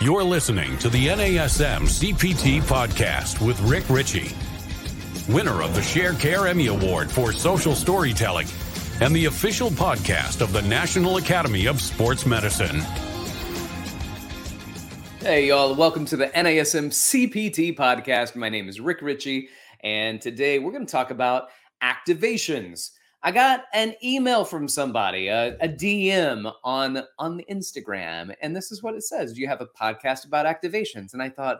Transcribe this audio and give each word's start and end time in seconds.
You're 0.00 0.22
listening 0.22 0.78
to 0.78 0.88
the 0.88 1.08
NASM 1.08 1.80
CPT 1.80 2.62
podcast 2.62 3.44
with 3.44 3.60
Rick 3.62 3.90
Richey, 3.90 4.30
winner 5.28 5.60
of 5.60 5.74
the 5.74 5.80
Sharecare 5.80 6.48
Emmy 6.48 6.68
Award 6.68 7.10
for 7.10 7.32
Social 7.32 7.74
Storytelling 7.74 8.46
and 9.00 9.12
the 9.12 9.24
official 9.24 9.70
podcast 9.70 10.40
of 10.40 10.52
the 10.52 10.62
National 10.62 11.16
Academy 11.16 11.66
of 11.66 11.80
Sports 11.80 12.26
Medicine. 12.26 12.80
Hey, 15.18 15.48
y'all, 15.48 15.74
welcome 15.74 16.04
to 16.04 16.16
the 16.16 16.28
NASM 16.28 16.90
CPT 16.90 17.76
podcast. 17.76 18.36
My 18.36 18.48
name 18.48 18.68
is 18.68 18.78
Rick 18.78 19.02
Richey, 19.02 19.48
and 19.82 20.20
today 20.20 20.60
we're 20.60 20.70
going 20.70 20.86
to 20.86 20.92
talk 20.92 21.10
about 21.10 21.48
activations. 21.82 22.92
I 23.22 23.32
got 23.32 23.64
an 23.74 23.94
email 24.02 24.44
from 24.44 24.68
somebody, 24.68 25.26
a, 25.26 25.56
a, 25.56 25.68
DM 25.68 26.52
on 26.62 27.02
on 27.18 27.36
the 27.36 27.44
Instagram, 27.50 28.32
and 28.40 28.54
this 28.54 28.70
is 28.70 28.82
what 28.82 28.94
it 28.94 29.02
says: 29.02 29.32
Do 29.32 29.40
you 29.40 29.48
have 29.48 29.60
a 29.60 29.66
podcast 29.66 30.24
about 30.24 30.46
activations? 30.46 31.14
And 31.14 31.22
I 31.22 31.28
thought, 31.28 31.58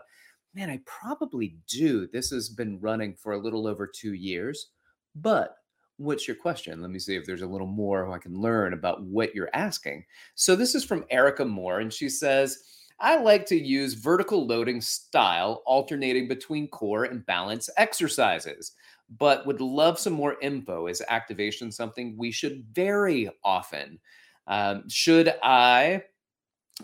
man, 0.53 0.69
I 0.69 0.79
probably 0.85 1.57
do. 1.67 2.07
This 2.07 2.29
has 2.29 2.47
been 2.47 2.79
running 2.79 3.13
for 3.13 3.33
a 3.33 3.37
little 3.37 3.67
over 3.67 3.85
two 3.85 4.13
years, 4.13 4.67
but 5.15 5.55
what's 5.97 6.29
your 6.29 6.37
question? 6.37 6.81
Let 6.81 6.91
me 6.91 6.99
see 6.99 7.17
if 7.17 7.25
there's 7.25 7.41
a 7.41 7.47
little 7.47 7.67
more 7.67 8.09
I 8.09 8.19
can 8.19 8.39
learn 8.39 8.71
about 8.71 9.03
what 9.03 9.35
you're 9.35 9.53
asking. 9.53 10.05
So 10.35 10.55
this 10.55 10.75
is 10.75 10.85
from 10.85 11.03
Erica 11.09 11.45
Moore, 11.45 11.79
and 11.79 11.91
she 11.93 12.09
says. 12.09 12.63
I 13.01 13.15
like 13.17 13.45
to 13.45 13.55
use 13.57 13.93
vertical 13.93 14.45
loading 14.45 14.81
style, 14.81 15.63
alternating 15.65 16.27
between 16.27 16.67
core 16.67 17.05
and 17.05 17.25
balance 17.25 17.69
exercises 17.77 18.73
but 19.17 19.45
would 19.45 19.61
love 19.61 19.99
some 19.99 20.13
more 20.13 20.37
info. 20.41 20.87
Is 20.87 21.03
activation 21.09 21.71
something 21.71 22.15
we 22.17 22.31
should 22.31 22.65
vary 22.73 23.29
often? 23.43 23.99
Um, 24.47 24.87
should 24.89 25.33
I 25.43 26.03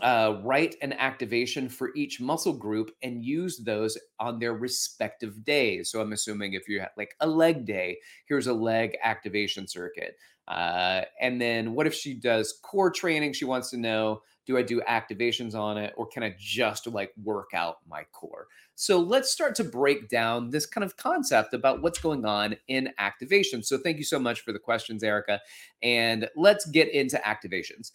uh, 0.02 0.40
write 0.44 0.76
an 0.82 0.94
activation 0.94 1.70
for 1.70 1.92
each 1.96 2.20
muscle 2.20 2.54
group 2.54 2.92
and 3.04 3.24
use 3.24 3.58
those 3.58 3.98
on 4.20 4.40
their 4.40 4.54
respective 4.54 5.44
days? 5.44 5.92
So 5.92 6.02
I'm 6.02 6.14
assuming 6.14 6.54
if 6.54 6.68
you 6.68 6.80
have 6.80 6.92
like 6.98 7.16
a 7.22 7.28
leg 7.28 7.66
day, 7.66 7.98
here's 8.28 8.48
a 8.48 8.54
leg 8.54 8.98
activation 9.04 9.68
circuit. 9.68 10.16
Uh, 10.48 11.02
and 11.22 11.42
then 11.42 11.74
what 11.74 11.88
if 11.88 11.94
she 11.94 12.14
does 12.14 12.60
core 12.64 12.92
training? 12.92 13.34
She 13.34 13.46
wants 13.46 13.70
to 13.72 13.78
know 13.78 14.22
do 14.46 14.58
I 14.58 14.62
do 14.62 14.82
activations 14.88 15.56
on 15.56 15.78
it 15.78 15.94
or 15.98 16.06
can 16.06 16.24
I 16.24 16.36
just 16.38 16.88
like 16.88 17.12
work 17.24 17.50
out 17.54 17.78
my 17.88 18.04
core? 18.12 18.48
So 18.76 19.00
let's 19.00 19.32
start 19.32 19.56
to 19.56 19.64
break 19.64 20.10
down 20.10 20.50
this 20.50 20.66
kind 20.66 20.84
of 20.84 20.98
concept 20.98 21.54
about 21.54 21.82
what's 21.82 22.00
going 22.00 22.26
on 22.26 22.56
in 22.68 22.92
activation. 22.98 23.64
So 23.64 23.78
thank 23.78 23.98
you 23.98 24.04
so 24.04 24.20
much 24.20 24.42
for 24.42 24.52
the 24.52 24.60
questions, 24.60 25.04
Erica. 25.04 25.40
And 25.82 26.30
let's 26.36 26.66
get 26.68 26.94
into 26.94 27.18
activations. 27.26 27.92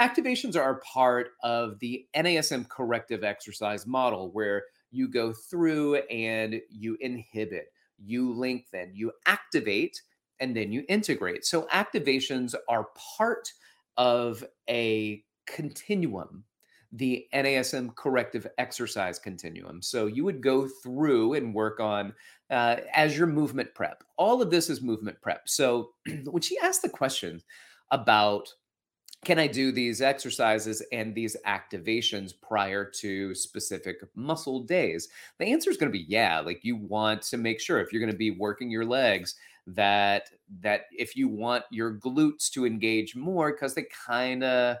Activations 0.00 0.56
are 0.56 0.80
part 0.80 1.30
of 1.42 1.78
the 1.80 2.06
NASM 2.14 2.68
corrective 2.68 3.24
exercise 3.24 3.86
model 3.86 4.30
where 4.30 4.64
you 4.90 5.08
go 5.08 5.32
through 5.32 5.96
and 5.96 6.60
you 6.70 6.96
inhibit, 7.00 7.72
you 7.98 8.32
lengthen, 8.32 8.92
you 8.94 9.12
activate, 9.26 10.00
and 10.38 10.56
then 10.56 10.70
you 10.70 10.84
integrate. 10.88 11.44
So 11.44 11.62
activations 11.72 12.54
are 12.68 12.88
part 13.16 13.52
of 13.96 14.44
a 14.70 15.24
continuum, 15.54 16.44
the 16.92 17.26
NASM 17.34 17.94
corrective 17.96 18.46
exercise 18.58 19.18
continuum. 19.18 19.82
So 19.82 20.06
you 20.06 20.24
would 20.24 20.42
go 20.42 20.68
through 20.82 21.34
and 21.34 21.54
work 21.54 21.80
on 21.80 22.14
uh, 22.50 22.76
as 22.94 23.16
your 23.16 23.26
movement 23.26 23.74
prep. 23.74 24.02
All 24.16 24.40
of 24.40 24.50
this 24.50 24.70
is 24.70 24.80
movement 24.80 25.20
prep. 25.20 25.48
So 25.48 25.90
when 26.24 26.42
she 26.42 26.58
asked 26.58 26.82
the 26.82 26.88
question 26.88 27.42
about 27.90 28.48
can 29.24 29.38
I 29.38 29.48
do 29.48 29.72
these 29.72 30.00
exercises 30.00 30.80
and 30.92 31.12
these 31.12 31.36
activations 31.44 32.32
prior 32.40 32.84
to 33.00 33.34
specific 33.34 33.96
muscle 34.14 34.62
days? 34.62 35.08
The 35.38 35.46
answer 35.46 35.70
is 35.70 35.76
going 35.76 35.90
to 35.90 35.98
be 35.98 36.06
yeah. 36.08 36.38
Like 36.38 36.60
you 36.62 36.76
want 36.76 37.22
to 37.22 37.36
make 37.36 37.60
sure 37.60 37.80
if 37.80 37.92
you're 37.92 38.00
going 38.00 38.12
to 38.12 38.16
be 38.16 38.30
working 38.30 38.70
your 38.70 38.84
legs 38.84 39.34
that 39.66 40.30
that 40.60 40.82
if 40.92 41.14
you 41.14 41.28
want 41.28 41.64
your 41.70 41.94
glutes 41.94 42.50
to 42.50 42.64
engage 42.64 43.14
more 43.14 43.52
because 43.52 43.74
they 43.74 43.86
kind 44.06 44.42
of 44.42 44.76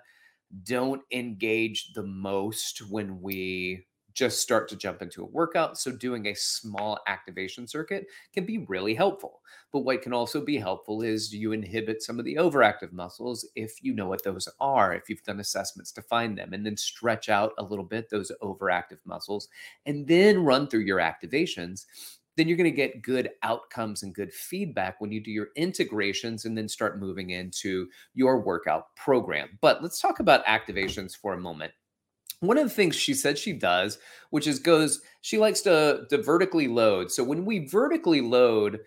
don't 0.64 1.02
engage 1.12 1.92
the 1.94 2.02
most 2.02 2.80
when 2.90 3.20
we 3.20 3.86
just 4.18 4.40
start 4.40 4.68
to 4.68 4.74
jump 4.74 5.00
into 5.00 5.22
a 5.22 5.26
workout. 5.26 5.78
So, 5.78 5.92
doing 5.92 6.26
a 6.26 6.34
small 6.34 6.98
activation 7.06 7.68
circuit 7.68 8.06
can 8.32 8.44
be 8.44 8.58
really 8.58 8.94
helpful. 8.94 9.42
But 9.72 9.80
what 9.80 10.02
can 10.02 10.12
also 10.12 10.44
be 10.44 10.58
helpful 10.58 11.02
is 11.02 11.32
you 11.32 11.52
inhibit 11.52 12.02
some 12.02 12.18
of 12.18 12.24
the 12.24 12.34
overactive 12.34 12.90
muscles 12.90 13.48
if 13.54 13.74
you 13.80 13.94
know 13.94 14.08
what 14.08 14.24
those 14.24 14.48
are, 14.58 14.92
if 14.92 15.08
you've 15.08 15.22
done 15.22 15.38
assessments 15.38 15.92
to 15.92 16.02
find 16.02 16.36
them, 16.36 16.52
and 16.52 16.66
then 16.66 16.76
stretch 16.76 17.28
out 17.28 17.52
a 17.58 17.62
little 17.62 17.84
bit 17.84 18.10
those 18.10 18.32
overactive 18.42 18.98
muscles, 19.04 19.48
and 19.86 20.08
then 20.08 20.42
run 20.42 20.66
through 20.66 20.80
your 20.80 20.98
activations 20.98 21.84
then 22.38 22.46
you're 22.46 22.56
going 22.56 22.70
to 22.70 22.76
get 22.76 23.02
good 23.02 23.30
outcomes 23.42 24.04
and 24.04 24.14
good 24.14 24.32
feedback 24.32 25.00
when 25.00 25.10
you 25.10 25.20
do 25.20 25.32
your 25.32 25.48
integrations 25.56 26.44
and 26.44 26.56
then 26.56 26.68
start 26.68 27.00
moving 27.00 27.30
into 27.30 27.88
your 28.14 28.40
workout 28.40 28.94
program. 28.94 29.58
But 29.60 29.82
let's 29.82 30.00
talk 30.00 30.20
about 30.20 30.46
activations 30.46 31.16
for 31.16 31.34
a 31.34 31.40
moment. 31.40 31.72
One 32.38 32.56
of 32.56 32.62
the 32.62 32.74
things 32.74 32.94
she 32.94 33.12
said 33.12 33.36
she 33.36 33.52
does, 33.52 33.98
which 34.30 34.46
is 34.46 34.60
goes, 34.60 35.00
she 35.22 35.36
likes 35.36 35.62
to, 35.62 36.04
to 36.10 36.22
vertically 36.22 36.68
load. 36.68 37.10
So 37.10 37.24
when 37.24 37.44
we 37.44 37.66
vertically 37.66 38.20
load, 38.20 38.78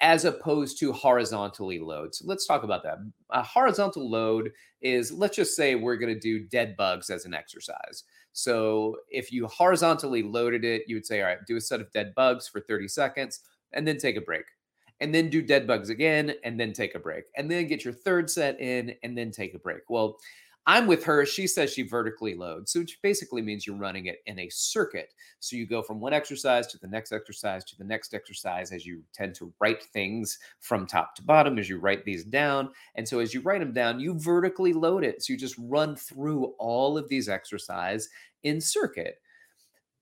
as 0.00 0.24
opposed 0.24 0.78
to 0.78 0.92
horizontally 0.92 1.78
load. 1.78 2.14
So 2.14 2.24
let's 2.26 2.46
talk 2.46 2.62
about 2.62 2.82
that. 2.82 2.98
A 3.30 3.42
horizontal 3.42 4.08
load 4.08 4.52
is, 4.80 5.12
let's 5.12 5.36
just 5.36 5.56
say 5.56 5.74
we're 5.74 5.96
going 5.96 6.14
to 6.14 6.20
do 6.20 6.40
dead 6.40 6.76
bugs 6.76 7.10
as 7.10 7.24
an 7.24 7.34
exercise. 7.34 8.04
So 8.32 8.96
if 9.10 9.32
you 9.32 9.46
horizontally 9.46 10.22
loaded 10.22 10.64
it, 10.64 10.82
you 10.86 10.96
would 10.96 11.06
say, 11.06 11.22
all 11.22 11.28
right, 11.28 11.38
do 11.46 11.56
a 11.56 11.60
set 11.60 11.80
of 11.80 11.90
dead 11.92 12.14
bugs 12.14 12.46
for 12.48 12.60
30 12.60 12.88
seconds 12.88 13.40
and 13.72 13.86
then 13.86 13.96
take 13.96 14.16
a 14.16 14.20
break. 14.20 14.44
And 15.00 15.14
then 15.14 15.28
do 15.28 15.42
dead 15.42 15.66
bugs 15.66 15.90
again 15.90 16.34
and 16.44 16.58
then 16.58 16.72
take 16.72 16.94
a 16.94 16.98
break. 16.98 17.24
And 17.36 17.50
then 17.50 17.66
get 17.66 17.84
your 17.84 17.92
third 17.92 18.30
set 18.30 18.58
in 18.60 18.94
and 19.02 19.16
then 19.16 19.30
take 19.30 19.54
a 19.54 19.58
break. 19.58 19.82
Well, 19.88 20.18
I'm 20.68 20.88
with 20.88 21.04
her. 21.04 21.24
She 21.24 21.46
says 21.46 21.72
she 21.72 21.82
vertically 21.82 22.34
loads, 22.34 22.72
so 22.72 22.80
which 22.80 22.98
basically 23.00 23.40
means 23.40 23.66
you're 23.66 23.76
running 23.76 24.06
it 24.06 24.18
in 24.26 24.38
a 24.40 24.48
circuit. 24.48 25.14
So 25.38 25.54
you 25.54 25.64
go 25.64 25.80
from 25.80 26.00
one 26.00 26.12
exercise 26.12 26.66
to 26.68 26.78
the 26.78 26.88
next 26.88 27.12
exercise 27.12 27.64
to 27.66 27.78
the 27.78 27.84
next 27.84 28.14
exercise 28.14 28.72
as 28.72 28.84
you 28.84 29.02
tend 29.14 29.36
to 29.36 29.52
write 29.60 29.84
things 29.84 30.38
from 30.60 30.86
top 30.86 31.14
to 31.16 31.22
bottom 31.22 31.58
as 31.58 31.68
you 31.68 31.78
write 31.78 32.04
these 32.04 32.24
down. 32.24 32.70
And 32.96 33.06
so 33.06 33.20
as 33.20 33.32
you 33.32 33.42
write 33.42 33.60
them 33.60 33.72
down, 33.72 34.00
you 34.00 34.18
vertically 34.18 34.72
load 34.72 35.04
it. 35.04 35.22
So 35.22 35.32
you 35.32 35.38
just 35.38 35.56
run 35.58 35.94
through 35.94 36.54
all 36.58 36.98
of 36.98 37.08
these 37.08 37.28
exercise 37.28 38.08
in 38.42 38.60
circuit. 38.60 39.20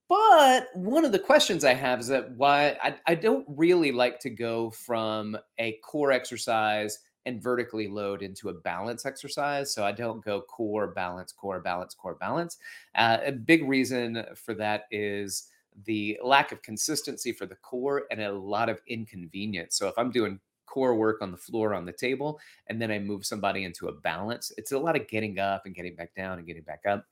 But 0.08 0.68
one 0.74 1.04
of 1.04 1.12
the 1.12 1.18
questions 1.18 1.64
I 1.64 1.74
have 1.74 2.00
is 2.00 2.08
that 2.08 2.30
why 2.36 2.76
I, 2.82 2.94
I 3.06 3.14
don't 3.14 3.46
really 3.48 3.92
like 3.92 4.18
to 4.20 4.30
go 4.30 4.70
from 4.70 5.36
a 5.58 5.78
core 5.82 6.12
exercise 6.12 6.98
and 7.26 7.42
vertically 7.42 7.88
load 7.88 8.22
into 8.22 8.48
a 8.48 8.54
balance 8.54 9.06
exercise. 9.06 9.72
So 9.72 9.84
I 9.84 9.92
don't 9.92 10.24
go 10.24 10.42
core, 10.42 10.88
balance, 10.88 11.32
core, 11.32 11.60
balance, 11.60 11.94
core, 11.94 12.14
balance. 12.14 12.58
Uh, 12.94 13.18
a 13.24 13.32
big 13.32 13.66
reason 13.66 14.24
for 14.34 14.54
that 14.54 14.84
is 14.90 15.48
the 15.86 16.18
lack 16.22 16.52
of 16.52 16.62
consistency 16.62 17.32
for 17.32 17.46
the 17.46 17.56
core 17.56 18.04
and 18.10 18.20
a 18.20 18.32
lot 18.32 18.68
of 18.68 18.80
inconvenience. 18.86 19.76
So 19.76 19.88
if 19.88 19.94
I'm 19.98 20.10
doing 20.10 20.38
core 20.66 20.94
work 20.94 21.22
on 21.22 21.30
the 21.30 21.36
floor 21.36 21.74
on 21.74 21.84
the 21.84 21.92
table 21.92 22.40
and 22.68 22.80
then 22.80 22.90
I 22.90 22.98
move 22.98 23.24
somebody 23.24 23.64
into 23.64 23.88
a 23.88 23.92
balance, 23.92 24.52
it's 24.56 24.72
a 24.72 24.78
lot 24.78 24.96
of 24.96 25.08
getting 25.08 25.38
up 25.38 25.66
and 25.66 25.74
getting 25.74 25.96
back 25.96 26.14
down 26.14 26.38
and 26.38 26.46
getting 26.46 26.62
back 26.62 26.82
up. 26.88 27.06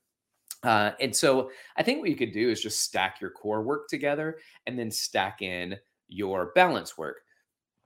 Uh, 0.62 0.92
and 1.00 1.14
so 1.14 1.50
I 1.76 1.82
think 1.82 2.00
what 2.00 2.10
you 2.10 2.16
could 2.16 2.32
do 2.32 2.50
is 2.50 2.60
just 2.62 2.82
stack 2.82 3.20
your 3.20 3.30
core 3.30 3.62
work 3.62 3.88
together 3.88 4.38
and 4.66 4.78
then 4.78 4.90
stack 4.90 5.42
in 5.42 5.76
your 6.08 6.52
balance 6.54 6.96
work. 6.96 7.22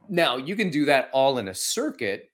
Now, 0.09 0.37
you 0.37 0.57
can 0.57 0.71
do 0.71 0.85
that 0.87 1.11
all 1.13 1.39
in 1.39 1.49
a 1.49 1.55
circuit, 1.55 2.31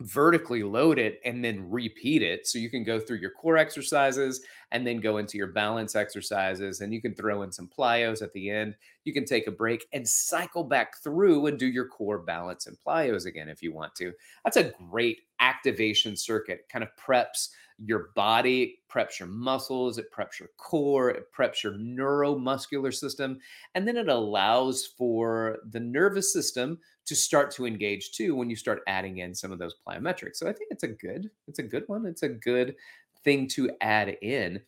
vertically 0.00 0.62
load 0.62 0.98
it, 0.98 1.20
and 1.24 1.44
then 1.44 1.70
repeat 1.70 2.22
it. 2.22 2.46
So 2.46 2.58
you 2.58 2.70
can 2.70 2.84
go 2.84 2.98
through 2.98 3.18
your 3.18 3.30
core 3.30 3.56
exercises 3.56 4.40
and 4.72 4.86
then 4.86 5.00
go 5.00 5.18
into 5.18 5.36
your 5.36 5.48
balance 5.48 5.96
exercises, 5.96 6.80
and 6.80 6.92
you 6.92 7.00
can 7.00 7.14
throw 7.14 7.42
in 7.42 7.52
some 7.52 7.68
plyos 7.68 8.22
at 8.22 8.32
the 8.32 8.50
end. 8.50 8.76
You 9.04 9.12
can 9.12 9.24
take 9.24 9.46
a 9.46 9.52
break 9.52 9.86
and 9.92 10.06
cycle 10.06 10.64
back 10.64 11.02
through 11.02 11.46
and 11.46 11.58
do 11.58 11.66
your 11.66 11.88
core 11.88 12.18
balance 12.18 12.66
and 12.66 12.76
plyos 12.86 13.26
again 13.26 13.48
if 13.48 13.62
you 13.62 13.72
want 13.72 13.94
to. 13.96 14.12
That's 14.44 14.56
a 14.56 14.72
great 14.90 15.22
activation 15.40 16.16
circuit, 16.16 16.66
kind 16.70 16.82
of 16.82 16.90
preps 16.96 17.48
your 17.82 18.10
body, 18.14 18.78
preps 18.92 19.18
your 19.18 19.28
muscles, 19.28 19.96
it 19.96 20.12
preps 20.12 20.38
your 20.38 20.50
core, 20.58 21.10
it 21.10 21.32
preps 21.36 21.62
your 21.62 21.72
neuromuscular 21.72 22.92
system, 22.92 23.38
and 23.74 23.88
then 23.88 23.96
it 23.96 24.08
allows 24.08 24.86
for 24.98 25.58
the 25.70 25.80
nervous 25.80 26.30
system 26.30 26.78
to 27.06 27.16
start 27.16 27.50
to 27.50 27.66
engage 27.66 28.12
too 28.12 28.36
when 28.36 28.50
you 28.50 28.56
start 28.56 28.82
adding 28.86 29.18
in 29.18 29.34
some 29.34 29.50
of 29.50 29.58
those 29.58 29.74
plyometrics. 29.86 30.36
So 30.36 30.46
I 30.46 30.52
think 30.52 30.70
it's 30.70 30.84
a 30.84 30.88
good, 30.88 31.30
it's 31.48 31.58
a 31.58 31.64
good 31.64 31.84
one. 31.86 32.04
It's 32.04 32.22
a 32.22 32.28
good 32.28 32.76
thing 33.24 33.48
to 33.48 33.70
add 33.80 34.16
in. 34.22 34.60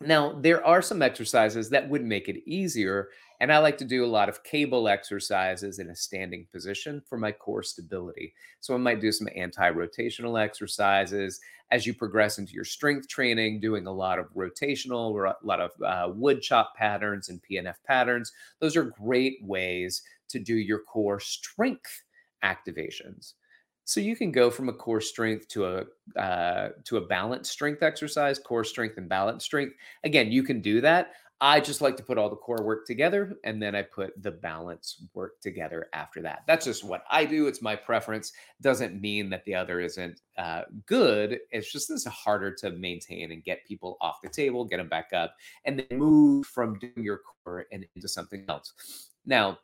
Now, 0.00 0.32
there 0.32 0.64
are 0.66 0.82
some 0.82 1.02
exercises 1.02 1.70
that 1.70 1.88
would 1.88 2.04
make 2.04 2.28
it 2.28 2.42
easier 2.46 3.10
And 3.40 3.52
I 3.52 3.58
like 3.58 3.76
to 3.78 3.84
do 3.84 4.04
a 4.04 4.06
lot 4.06 4.28
of 4.28 4.44
cable 4.44 4.86
exercises 4.86 5.80
in 5.80 5.90
a 5.90 5.96
standing 5.96 6.46
position 6.52 7.02
for 7.08 7.18
my 7.18 7.32
core 7.32 7.64
stability. 7.64 8.34
So 8.60 8.72
I 8.72 8.76
might 8.76 9.00
do 9.00 9.10
some 9.10 9.28
anti 9.34 9.68
rotational 9.72 10.40
exercises 10.40 11.40
as 11.72 11.84
you 11.84 11.92
progress 11.92 12.38
into 12.38 12.52
your 12.52 12.64
strength 12.64 13.08
training, 13.08 13.58
doing 13.58 13.88
a 13.88 13.92
lot 13.92 14.20
of 14.20 14.32
rotational, 14.34 15.10
a 15.10 15.44
lot 15.44 15.60
of 15.60 15.70
uh, 15.84 16.12
wood 16.14 16.40
chop 16.40 16.76
patterns 16.76 17.30
and 17.30 17.40
PNF 17.42 17.74
patterns. 17.84 18.30
Those 18.60 18.76
are 18.76 18.84
great 18.84 19.38
ways 19.42 20.02
to 20.28 20.38
do 20.38 20.54
your 20.54 20.78
core 20.78 21.18
strength 21.18 22.04
activations. 22.44 23.32
So 23.92 24.00
you 24.00 24.16
can 24.16 24.32
go 24.32 24.50
from 24.50 24.70
a 24.70 24.72
core 24.72 25.02
strength 25.02 25.48
to 25.48 25.66
a 25.66 25.84
uh, 26.18 26.70
to 26.84 26.96
a 26.96 27.00
balance 27.02 27.50
strength 27.50 27.82
exercise, 27.82 28.38
core 28.38 28.64
strength 28.64 28.96
and 28.96 29.06
balance 29.06 29.44
strength. 29.44 29.74
Again, 30.02 30.32
you 30.32 30.42
can 30.42 30.62
do 30.62 30.80
that. 30.80 31.12
I 31.42 31.60
just 31.60 31.82
like 31.82 31.98
to 31.98 32.02
put 32.02 32.16
all 32.16 32.30
the 32.30 32.36
core 32.36 32.62
work 32.62 32.86
together 32.86 33.34
and 33.44 33.60
then 33.60 33.74
I 33.74 33.82
put 33.82 34.14
the 34.22 34.30
balance 34.30 35.02
work 35.12 35.40
together 35.42 35.88
after 35.92 36.22
that. 36.22 36.44
That's 36.46 36.64
just 36.64 36.84
what 36.84 37.04
I 37.10 37.26
do. 37.26 37.48
It's 37.48 37.60
my 37.60 37.76
preference. 37.76 38.32
Doesn't 38.62 38.98
mean 38.98 39.28
that 39.28 39.44
the 39.44 39.56
other 39.56 39.78
isn't 39.80 40.22
uh, 40.38 40.62
good. 40.86 41.40
It's 41.50 41.70
just 41.70 41.90
this 41.90 42.06
is 42.06 42.06
harder 42.06 42.54
to 42.60 42.70
maintain 42.70 43.30
and 43.32 43.44
get 43.44 43.66
people 43.66 43.98
off 44.00 44.22
the 44.22 44.30
table, 44.30 44.64
get 44.64 44.78
them 44.78 44.88
back 44.88 45.12
up, 45.12 45.34
and 45.66 45.78
then 45.78 45.98
move 45.98 46.46
from 46.46 46.78
doing 46.78 47.04
your 47.04 47.20
core 47.44 47.66
and 47.70 47.84
into 47.94 48.08
something 48.08 48.46
else. 48.48 48.72
Now, 49.26 49.58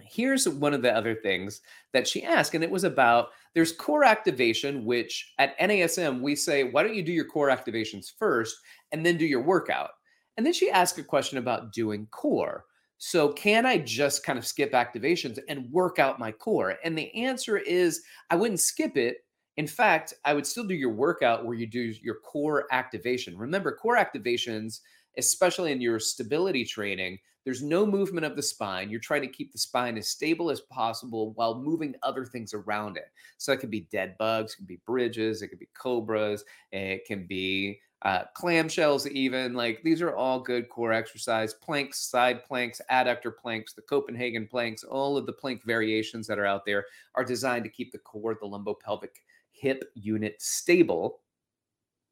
here's 0.00 0.48
one 0.48 0.74
of 0.74 0.82
the 0.82 0.94
other 0.94 1.14
things 1.14 1.60
that 1.92 2.06
she 2.06 2.24
asked, 2.24 2.54
and 2.54 2.64
it 2.64 2.70
was 2.70 2.84
about 2.84 3.28
there's 3.54 3.72
core 3.72 4.04
activation, 4.04 4.84
which 4.84 5.32
at 5.38 5.58
NASM 5.58 6.20
we 6.20 6.34
say, 6.34 6.64
why 6.64 6.82
don't 6.82 6.94
you 6.94 7.02
do 7.02 7.12
your 7.12 7.26
core 7.26 7.48
activations 7.48 8.10
first 8.18 8.56
and 8.92 9.04
then 9.04 9.18
do 9.18 9.26
your 9.26 9.42
workout? 9.42 9.90
And 10.36 10.46
then 10.46 10.52
she 10.52 10.70
asked 10.70 10.98
a 10.98 11.02
question 11.02 11.38
about 11.38 11.72
doing 11.72 12.06
core. 12.10 12.64
So, 12.98 13.32
can 13.32 13.66
I 13.66 13.78
just 13.78 14.24
kind 14.24 14.38
of 14.38 14.46
skip 14.46 14.72
activations 14.72 15.38
and 15.48 15.70
work 15.72 15.98
out 15.98 16.20
my 16.20 16.30
core? 16.30 16.76
And 16.84 16.96
the 16.96 17.12
answer 17.14 17.58
is 17.58 18.02
I 18.30 18.36
wouldn't 18.36 18.60
skip 18.60 18.96
it. 18.96 19.18
In 19.56 19.66
fact, 19.66 20.14
I 20.24 20.32
would 20.32 20.46
still 20.46 20.64
do 20.64 20.74
your 20.74 20.92
workout 20.92 21.44
where 21.44 21.56
you 21.56 21.66
do 21.66 21.92
your 22.00 22.20
core 22.24 22.66
activation. 22.70 23.36
Remember, 23.36 23.76
core 23.76 23.96
activations, 23.96 24.80
especially 25.18 25.72
in 25.72 25.80
your 25.80 25.98
stability 25.98 26.64
training, 26.64 27.18
there's 27.44 27.62
no 27.62 27.84
movement 27.84 28.26
of 28.26 28.36
the 28.36 28.42
spine. 28.42 28.90
You're 28.90 29.00
trying 29.00 29.22
to 29.22 29.28
keep 29.28 29.52
the 29.52 29.58
spine 29.58 29.96
as 29.98 30.08
stable 30.08 30.50
as 30.50 30.60
possible 30.60 31.32
while 31.32 31.58
moving 31.58 31.94
other 32.02 32.24
things 32.24 32.54
around 32.54 32.96
it. 32.96 33.10
So 33.38 33.52
it 33.52 33.60
could 33.60 33.70
be 33.70 33.88
dead 33.92 34.16
bugs, 34.18 34.52
it 34.52 34.56
could 34.56 34.66
be 34.66 34.80
bridges, 34.86 35.42
it 35.42 35.48
could 35.48 35.58
be 35.58 35.68
cobras, 35.74 36.44
it 36.70 37.04
can 37.06 37.26
be 37.26 37.80
uh, 38.02 38.24
clamshells, 38.36 39.08
even. 39.08 39.54
Like 39.54 39.82
these 39.82 40.02
are 40.02 40.14
all 40.14 40.40
good 40.40 40.68
core 40.68 40.92
exercise. 40.92 41.54
Planks, 41.54 42.00
side 42.00 42.44
planks, 42.44 42.80
adductor 42.90 43.36
planks, 43.36 43.72
the 43.72 43.82
Copenhagen 43.82 44.46
planks, 44.48 44.84
all 44.84 45.16
of 45.16 45.26
the 45.26 45.32
plank 45.32 45.64
variations 45.64 46.26
that 46.26 46.38
are 46.38 46.46
out 46.46 46.64
there 46.64 46.86
are 47.14 47.24
designed 47.24 47.64
to 47.64 47.70
keep 47.70 47.92
the 47.92 47.98
core, 47.98 48.36
the 48.40 48.46
lumbopelvic 48.46 49.20
hip 49.52 49.84
unit 49.94 50.40
stable 50.40 51.20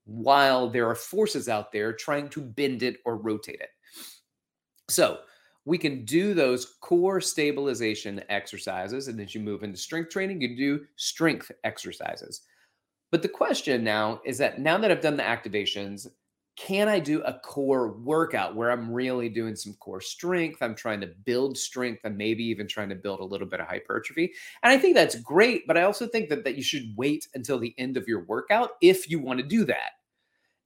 while 0.04 0.68
there 0.68 0.88
are 0.88 0.94
forces 0.94 1.48
out 1.48 1.72
there 1.72 1.92
trying 1.92 2.28
to 2.28 2.40
bend 2.40 2.82
it 2.82 2.98
or 3.04 3.16
rotate 3.16 3.60
it. 3.60 3.70
So 4.90 5.20
we 5.64 5.78
can 5.78 6.04
do 6.04 6.34
those 6.34 6.76
core 6.80 7.20
stabilization 7.20 8.22
exercises. 8.28 9.08
And 9.08 9.20
as 9.20 9.34
you 9.34 9.40
move 9.40 9.62
into 9.62 9.78
strength 9.78 10.10
training, 10.10 10.40
you 10.40 10.56
do 10.56 10.84
strength 10.96 11.50
exercises. 11.64 12.42
But 13.10 13.22
the 13.22 13.28
question 13.28 13.84
now 13.84 14.20
is 14.24 14.38
that 14.38 14.60
now 14.60 14.78
that 14.78 14.90
I've 14.90 15.00
done 15.00 15.16
the 15.16 15.22
activations, 15.22 16.06
can 16.56 16.88
I 16.88 16.98
do 16.98 17.22
a 17.22 17.40
core 17.40 17.92
workout 17.92 18.54
where 18.54 18.70
I'm 18.70 18.92
really 18.92 19.28
doing 19.28 19.56
some 19.56 19.74
core 19.74 20.00
strength? 20.00 20.60
I'm 20.60 20.74
trying 20.74 21.00
to 21.00 21.06
build 21.24 21.56
strength 21.56 22.02
and 22.04 22.16
maybe 22.16 22.44
even 22.44 22.68
trying 22.68 22.90
to 22.90 22.94
build 22.94 23.20
a 23.20 23.24
little 23.24 23.46
bit 23.46 23.60
of 23.60 23.66
hypertrophy. 23.66 24.32
And 24.62 24.72
I 24.72 24.78
think 24.78 24.94
that's 24.94 25.20
great, 25.20 25.66
but 25.66 25.76
I 25.76 25.82
also 25.82 26.06
think 26.06 26.28
that, 26.28 26.44
that 26.44 26.56
you 26.56 26.62
should 26.62 26.92
wait 26.96 27.28
until 27.34 27.58
the 27.58 27.74
end 27.78 27.96
of 27.96 28.06
your 28.06 28.24
workout 28.26 28.72
if 28.82 29.10
you 29.10 29.20
want 29.20 29.40
to 29.40 29.46
do 29.46 29.64
that. 29.64 29.92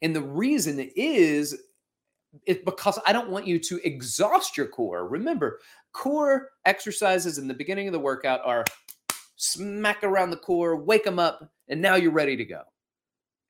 And 0.02 0.14
the 0.14 0.22
reason 0.22 0.90
is 0.96 1.56
it's 2.46 2.64
because 2.64 2.98
I 3.06 3.12
don't 3.12 3.30
want 3.30 3.46
you 3.46 3.58
to 3.58 3.86
exhaust 3.86 4.56
your 4.56 4.66
core. 4.66 5.08
Remember, 5.08 5.60
core 5.92 6.50
exercises 6.64 7.38
in 7.38 7.48
the 7.48 7.54
beginning 7.54 7.86
of 7.88 7.92
the 7.92 7.98
workout 7.98 8.40
are 8.44 8.64
smack 9.36 10.02
around 10.02 10.30
the 10.30 10.36
core, 10.36 10.76
wake 10.76 11.04
them 11.04 11.18
up, 11.18 11.48
and 11.68 11.80
now 11.80 11.96
you're 11.96 12.12
ready 12.12 12.36
to 12.36 12.44
go. 12.44 12.62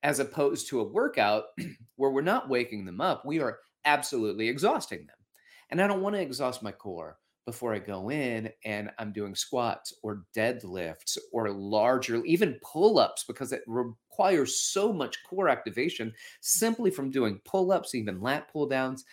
As 0.02 0.18
opposed 0.18 0.68
to 0.68 0.80
a 0.80 0.84
workout 0.88 1.44
where 1.96 2.10
we're 2.10 2.22
not 2.22 2.48
waking 2.48 2.84
them 2.84 3.00
up, 3.00 3.24
we 3.24 3.40
are 3.40 3.58
absolutely 3.84 4.48
exhausting 4.48 5.06
them. 5.06 5.16
And 5.70 5.80
I 5.80 5.86
don't 5.86 6.02
want 6.02 6.14
to 6.16 6.22
exhaust 6.22 6.62
my 6.62 6.72
core 6.72 7.18
before 7.46 7.74
I 7.74 7.78
go 7.78 8.10
in 8.10 8.50
and 8.64 8.90
I'm 8.98 9.12
doing 9.12 9.34
squats 9.34 9.94
or 10.02 10.24
deadlifts 10.36 11.18
or 11.32 11.50
larger, 11.50 12.24
even 12.24 12.58
pull 12.62 12.98
ups, 12.98 13.24
because 13.26 13.52
it 13.52 13.62
requires 14.14 14.60
so 14.60 14.92
much 14.92 15.24
core 15.24 15.48
activation 15.48 16.12
simply 16.40 16.88
from 16.88 17.10
doing 17.10 17.40
pull 17.44 17.72
ups, 17.72 17.96
even 17.96 18.20
lat 18.20 18.50
pull 18.52 18.66
downs. 18.66 19.04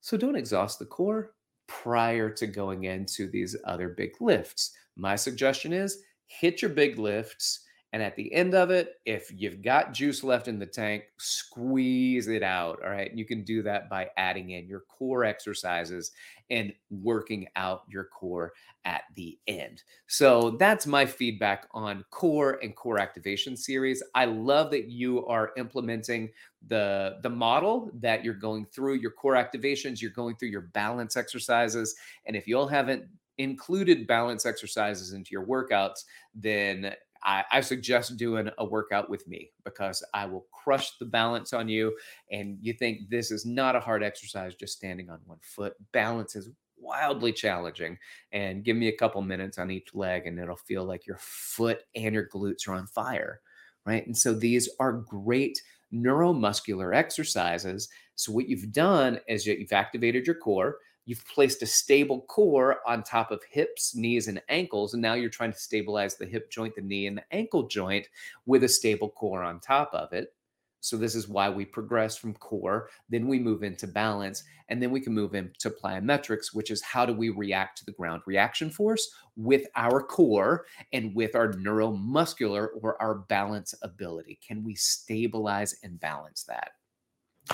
So 0.00 0.16
don't 0.16 0.36
exhaust 0.36 0.78
the 0.78 0.86
core 0.86 1.32
prior 1.66 2.30
to 2.30 2.46
going 2.46 2.84
into 2.84 3.28
these 3.28 3.56
other 3.64 3.88
big 3.88 4.12
lifts. 4.20 4.76
My 4.96 5.16
suggestion 5.16 5.72
is 5.72 6.02
hit 6.28 6.62
your 6.62 6.70
big 6.70 6.98
lifts 6.98 7.64
and 7.92 8.02
at 8.02 8.16
the 8.16 8.32
end 8.34 8.54
of 8.54 8.70
it, 8.70 8.96
if 9.06 9.32
you've 9.34 9.62
got 9.62 9.94
juice 9.94 10.22
left 10.22 10.46
in 10.46 10.58
the 10.58 10.66
tank, 10.66 11.04
squeeze 11.16 12.28
it 12.28 12.42
out. 12.42 12.80
All 12.84 12.90
right. 12.90 13.10
You 13.14 13.24
can 13.24 13.44
do 13.44 13.62
that 13.62 13.88
by 13.88 14.10
adding 14.18 14.50
in 14.50 14.66
your 14.68 14.80
core 14.80 15.24
exercises 15.24 16.12
and 16.50 16.72
working 16.90 17.48
out 17.56 17.82
your 17.88 18.04
core 18.04 18.52
at 18.84 19.02
the 19.16 19.38
end. 19.46 19.82
So 20.06 20.56
that's 20.58 20.86
my 20.86 21.06
feedback 21.06 21.66
on 21.72 22.04
core 22.10 22.58
and 22.62 22.76
core 22.76 22.98
activation 22.98 23.56
series. 23.56 24.02
I 24.14 24.26
love 24.26 24.70
that 24.72 24.90
you 24.90 25.26
are 25.26 25.52
implementing 25.56 26.30
the, 26.66 27.18
the 27.22 27.30
model 27.30 27.90
that 28.00 28.22
you're 28.22 28.34
going 28.34 28.66
through 28.66 28.94
your 28.94 29.12
core 29.12 29.34
activations, 29.34 30.02
you're 30.02 30.10
going 30.10 30.36
through 30.36 30.48
your 30.48 30.68
balance 30.72 31.16
exercises. 31.16 31.96
And 32.26 32.36
if 32.36 32.46
you 32.46 32.58
all 32.58 32.66
haven't 32.66 33.04
included 33.38 34.06
balance 34.06 34.44
exercises 34.44 35.12
into 35.12 35.30
your 35.32 35.46
workouts, 35.46 36.04
then 36.34 36.94
I, 37.24 37.44
I, 37.50 37.60
suggest 37.60 38.16
doing 38.16 38.48
a 38.58 38.64
workout 38.64 39.10
with 39.10 39.26
me 39.26 39.50
because 39.64 40.04
I 40.14 40.26
will 40.26 40.46
crush 40.52 40.98
the 40.98 41.06
balance 41.06 41.52
on 41.52 41.68
you. 41.68 41.96
And 42.30 42.58
you 42.60 42.72
think 42.72 43.10
this 43.10 43.30
is 43.30 43.44
not 43.44 43.74
a 43.74 43.80
hard 43.80 44.02
exercise, 44.02 44.54
just 44.54 44.76
standing 44.76 45.10
on 45.10 45.18
one 45.24 45.38
foot. 45.42 45.74
Balance 45.92 46.36
is 46.36 46.50
wildly 46.80 47.32
challenging. 47.32 47.98
And 48.32 48.64
give 48.64 48.76
me 48.76 48.88
a 48.88 48.96
couple 48.96 49.20
minutes 49.22 49.58
on 49.58 49.70
each 49.70 49.94
leg, 49.94 50.26
and 50.26 50.38
it'll 50.38 50.56
feel 50.56 50.84
like 50.84 51.06
your 51.06 51.18
foot 51.20 51.80
and 51.94 52.14
your 52.14 52.28
glutes 52.28 52.68
are 52.68 52.74
on 52.74 52.86
fire. 52.86 53.40
Right. 53.86 54.06
And 54.06 54.16
so 54.16 54.34
these 54.34 54.68
are 54.80 54.92
great 54.92 55.60
neuromuscular 55.92 56.94
exercises. 56.94 57.88
So, 58.16 58.32
what 58.32 58.48
you've 58.48 58.72
done 58.72 59.18
is 59.28 59.46
you've 59.46 59.72
activated 59.72 60.26
your 60.26 60.36
core 60.36 60.76
You've 61.08 61.26
placed 61.26 61.62
a 61.62 61.66
stable 61.66 62.20
core 62.28 62.80
on 62.86 63.02
top 63.02 63.30
of 63.30 63.42
hips, 63.50 63.96
knees, 63.96 64.28
and 64.28 64.42
ankles. 64.50 64.92
And 64.92 65.00
now 65.00 65.14
you're 65.14 65.30
trying 65.30 65.54
to 65.54 65.58
stabilize 65.58 66.16
the 66.16 66.26
hip 66.26 66.50
joint, 66.50 66.74
the 66.74 66.82
knee, 66.82 67.06
and 67.06 67.16
the 67.16 67.24
ankle 67.32 67.66
joint 67.66 68.06
with 68.44 68.62
a 68.62 68.68
stable 68.68 69.08
core 69.08 69.42
on 69.42 69.58
top 69.58 69.94
of 69.94 70.12
it. 70.12 70.34
So, 70.80 70.98
this 70.98 71.14
is 71.14 71.26
why 71.26 71.48
we 71.48 71.64
progress 71.64 72.18
from 72.18 72.34
core, 72.34 72.90
then 73.08 73.26
we 73.26 73.38
move 73.38 73.62
into 73.62 73.86
balance, 73.86 74.44
and 74.68 74.82
then 74.82 74.90
we 74.90 75.00
can 75.00 75.14
move 75.14 75.34
into 75.34 75.70
plyometrics, 75.70 76.52
which 76.52 76.70
is 76.70 76.82
how 76.82 77.06
do 77.06 77.14
we 77.14 77.30
react 77.30 77.78
to 77.78 77.86
the 77.86 77.92
ground 77.92 78.20
reaction 78.26 78.68
force 78.68 79.10
with 79.34 79.66
our 79.76 80.02
core 80.02 80.66
and 80.92 81.14
with 81.14 81.34
our 81.34 81.54
neuromuscular 81.54 82.68
or 82.82 83.00
our 83.00 83.14
balance 83.14 83.74
ability? 83.80 84.38
Can 84.46 84.62
we 84.62 84.74
stabilize 84.74 85.74
and 85.82 85.98
balance 85.98 86.42
that? 86.44 86.72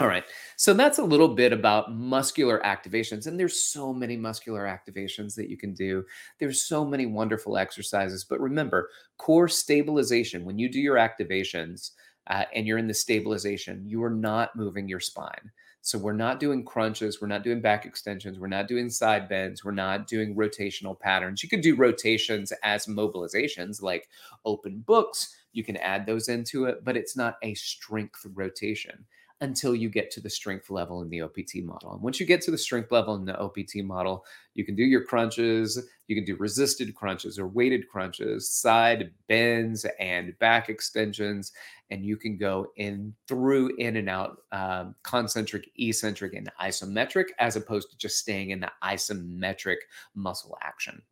All 0.01 0.09
right. 0.09 0.25
So 0.57 0.75
that's 0.75 0.99
a 0.99 1.05
little 1.05 1.29
bit 1.29 1.53
about 1.53 1.95
muscular 1.95 2.61
activations. 2.65 3.27
And 3.27 3.39
there's 3.39 3.61
so 3.61 3.93
many 3.93 4.17
muscular 4.17 4.65
activations 4.65 5.37
that 5.37 5.49
you 5.49 5.57
can 5.57 5.73
do. 5.73 6.05
There's 6.41 6.65
so 6.65 6.85
many 6.85 7.07
wonderful 7.07 7.57
exercises. 7.57 8.25
But 8.25 8.41
remember, 8.41 8.91
core 9.19 9.49
stabilization, 9.49 10.45
when 10.45 10.59
you 10.59 10.69
do 10.69 10.81
your 10.81 10.97
activations 10.97 11.93
uh, 12.27 12.45
and 12.55 12.67
you're 12.67 12.79
in 12.79 12.89
the 12.89 12.95
stabilization, 12.95 13.85
you 13.87 14.03
are 14.03 14.11
not 14.11 14.57
moving 14.57 14.89
your 14.89 15.01
spine. 15.01 15.53
So 15.81 15.99
we're 15.99 16.15
not 16.15 16.41
doing 16.41 16.65
crunches, 16.65 17.21
we're 17.21 17.29
not 17.29 17.45
doing 17.45 17.61
back 17.61 17.85
extensions, 17.85 18.39
we're 18.39 18.47
not 18.47 18.69
doing 18.69 18.89
side 18.89 19.29
bends, 19.29 19.65
we're 19.65 19.73
not 19.73 20.07
doing 20.07 20.35
rotational 20.35 20.99
patterns. 20.99 21.43
You 21.43 21.49
could 21.51 21.61
do 21.61 21.77
rotations 21.77 22.55
as 22.63 22.87
mobilizations 22.87 23.83
like 23.83 24.09
open 24.47 24.81
books. 24.87 25.37
You 25.53 25.63
can 25.63 25.77
add 25.77 26.07
those 26.07 26.31
into 26.31 26.65
it, 26.65 26.85
but 26.85 26.97
it's 26.97 27.19
not 27.19 27.37
a 27.43 27.53
strength 27.53 28.25
rotation 28.33 29.05
until 29.41 29.75
you 29.75 29.89
get 29.89 30.11
to 30.13 30.21
the 30.21 30.31
strength 30.31 30.71
level 30.71 31.03
in 31.03 31.11
the 31.11 31.21
OPT 31.21 31.57
model. 31.63 31.93
And 31.93 32.03
once 32.03 32.21
you 32.21 32.27
get 32.27 32.41
to 32.43 32.51
the 32.51 32.59
strength 32.59 32.93
level 32.93 33.15
in 33.15 33.25
the 33.25 33.39
OPT 33.39 33.77
model, 33.85 34.25
you 34.55 34.65
can 34.65 34.75
do 34.75 34.85
your 34.85 35.05
crunches, 35.05 35.83
You 36.07 36.17
can 36.17 36.25
do 36.25 36.37
resisted 36.37 36.95
crunches 36.95 37.39
or 37.39 37.47
weighted 37.47 37.89
crunches, 37.89 38.49
side 38.49 39.11
bends, 39.29 39.87
and 39.99 40.39
back 40.39 40.69
extensions. 40.69 41.53
And 41.91 42.05
you 42.05 42.17
can 42.17 42.37
go 42.37 42.69
in 42.77 43.15
through, 43.29 43.77
in 43.77 43.97
and 43.97 44.09
out, 44.09 44.39
um, 44.53 44.95
concentric, 45.03 45.71
eccentric, 45.79 46.35
and 46.35 46.51
isometric, 46.61 47.27
as 47.39 47.57
opposed 47.57 47.91
to 47.91 47.97
just 47.97 48.19
staying 48.19 48.51
in 48.51 48.61
the 48.61 48.73
isometric 48.83 49.77
muscle 50.15 50.57
action. 50.63 51.03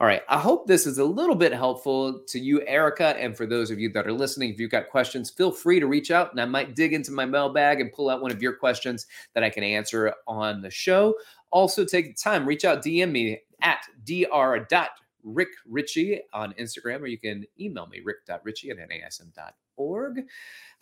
All 0.00 0.06
right. 0.06 0.22
I 0.28 0.38
hope 0.38 0.66
this 0.66 0.86
is 0.86 0.98
a 0.98 1.04
little 1.04 1.34
bit 1.34 1.52
helpful 1.52 2.22
to 2.28 2.38
you, 2.40 2.62
Erica. 2.66 3.16
And 3.18 3.36
for 3.36 3.46
those 3.46 3.70
of 3.70 3.78
you 3.78 3.92
that 3.92 4.06
are 4.06 4.12
listening, 4.12 4.50
if 4.50 4.58
you've 4.58 4.70
got 4.70 4.88
questions, 4.88 5.30
feel 5.30 5.52
free 5.52 5.78
to 5.78 5.86
reach 5.86 6.10
out 6.10 6.30
and 6.30 6.40
I 6.40 6.46
might 6.46 6.74
dig 6.74 6.94
into 6.94 7.12
my 7.12 7.26
mailbag 7.26 7.80
and 7.80 7.92
pull 7.92 8.08
out 8.08 8.22
one 8.22 8.30
of 8.30 8.42
your 8.42 8.54
questions 8.54 9.06
that 9.34 9.44
I 9.44 9.50
can 9.50 9.62
answer 9.62 10.14
on 10.26 10.62
the 10.62 10.70
show. 10.70 11.14
Also, 11.50 11.84
take 11.84 12.06
the 12.06 12.14
time, 12.14 12.46
reach 12.46 12.64
out, 12.64 12.82
DM 12.82 13.10
me 13.10 13.40
at 13.62 13.86
dr.rickrichey 14.04 16.20
on 16.32 16.52
Instagram, 16.54 17.00
or 17.00 17.06
you 17.06 17.18
can 17.18 17.44
email 17.58 17.86
me, 17.86 18.00
rick.richey 18.04 18.70
at 18.70 18.78
nasm.org. 18.78 20.22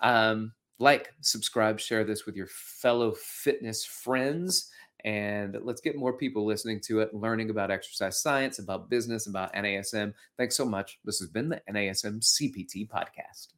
Um, 0.00 0.52
like, 0.78 1.12
subscribe, 1.20 1.80
share 1.80 2.04
this 2.04 2.24
with 2.24 2.36
your 2.36 2.46
fellow 2.46 3.12
fitness 3.12 3.84
friends 3.84 4.70
and 5.04 5.56
let's 5.62 5.80
get 5.80 5.96
more 5.96 6.12
people 6.12 6.44
listening 6.44 6.80
to 6.80 7.00
it, 7.00 7.14
learning 7.14 7.50
about 7.50 7.70
exercise 7.70 8.20
science, 8.20 8.58
about 8.58 8.90
business, 8.90 9.26
about 9.26 9.52
NASM. 9.54 10.12
Thanks 10.36 10.56
so 10.56 10.64
much. 10.64 10.98
This 11.04 11.20
has 11.20 11.28
been 11.28 11.48
the 11.48 11.62
NASM 11.70 12.20
CPT 12.20 12.88
podcast. 12.88 13.57